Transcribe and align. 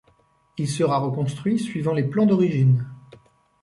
Il 0.57 0.67
sera 0.67 0.97
reconstruit 0.97 1.59
suivant 1.59 1.93
les 1.93 2.01
plans 2.05 2.25
d'origine. 2.25 2.87